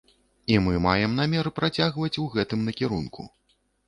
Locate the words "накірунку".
2.71-3.27